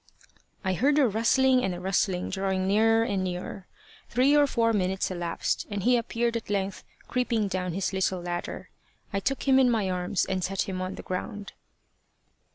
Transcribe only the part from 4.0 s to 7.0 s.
Three or four minutes elapsed, and he appeared at length